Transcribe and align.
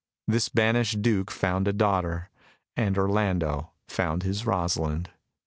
The 0.27 0.49
banished 0.55 1.03
Duke 1.03 1.29
found 1.29 1.67
a 1.67 1.71
daughter, 1.73 2.31
and 2.75 2.97
Orlando 2.97 3.69
found 3.87 4.23
his 4.23 4.47
Rosalind. 4.47 5.11